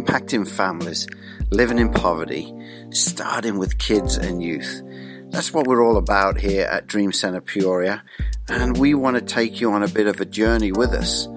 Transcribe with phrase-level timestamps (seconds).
[0.00, 1.06] impacting families,
[1.50, 2.54] living in poverty,
[2.90, 4.82] starting with kids and youth.
[5.30, 8.02] That's what we're all about here at Dream Center Peoria,
[8.48, 11.28] and we want to take you on a bit of a journey with us.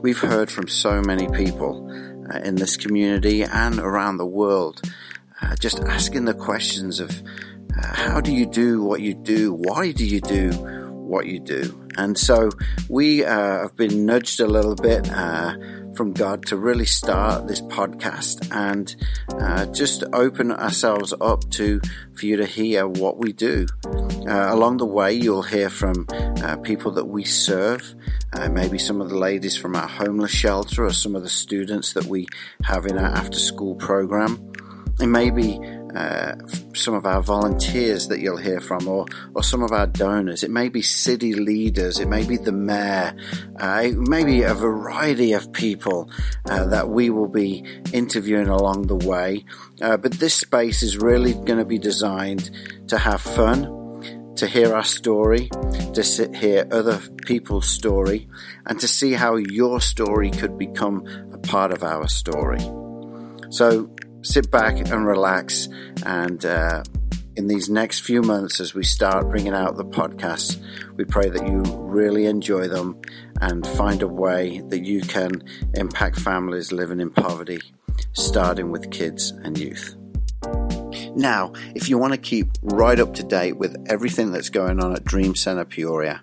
[0.00, 1.86] We've heard from so many people
[2.32, 4.82] uh, in this community and around the world,
[5.40, 7.22] uh, just asking the questions of
[7.76, 9.52] uh, how do you do what you do?
[9.52, 10.50] Why do you do
[11.08, 11.88] what you do?
[11.96, 12.50] And so
[12.88, 15.56] we uh, have been nudged a little bit uh,
[15.96, 18.94] from God to really start this podcast and
[19.30, 21.80] uh, just open ourselves up to
[22.14, 23.66] for you to hear what we do.
[23.84, 27.96] Uh, along the way, you'll hear from uh, people that we serve,
[28.34, 31.94] uh, maybe some of the ladies from our homeless shelter or some of the students
[31.94, 32.28] that we
[32.62, 34.52] have in our after school program.
[35.00, 35.58] And maybe
[35.94, 36.34] uh,
[36.74, 40.42] some of our volunteers that you'll hear from, or, or some of our donors.
[40.42, 43.16] It may be city leaders, it may be the mayor,
[43.60, 46.10] uh, it may be a variety of people
[46.48, 49.44] uh, that we will be interviewing along the way.
[49.80, 52.50] Uh, but this space is really going to be designed
[52.88, 53.74] to have fun.
[54.36, 55.50] To hear our story,
[55.94, 58.28] to sit, hear other people's story,
[58.66, 62.60] and to see how your story could become a part of our story.
[63.50, 63.90] So
[64.22, 65.68] sit back and relax.
[66.04, 66.82] And uh,
[67.36, 70.60] in these next few months, as we start bringing out the podcasts,
[70.96, 73.00] we pray that you really enjoy them
[73.40, 75.42] and find a way that you can
[75.74, 77.60] impact families living in poverty,
[78.12, 79.94] starting with kids and youth.
[81.14, 84.94] Now, if you want to keep right up to date with everything that's going on
[84.94, 86.22] at Dream Center Peoria,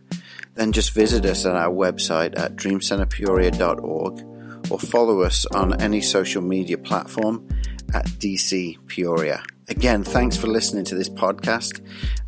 [0.56, 6.42] then just visit us at our website at dreamcenterpeoria.org or follow us on any social
[6.42, 7.48] media platform
[7.94, 9.44] at DC Peoria.
[9.68, 11.82] Again, thanks for listening to this podcast,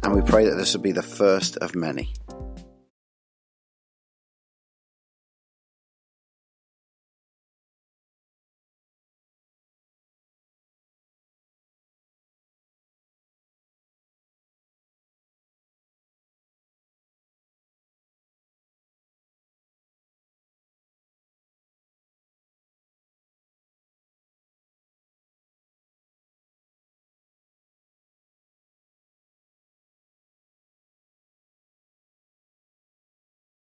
[0.03, 2.13] and we pray that this will be the first of many.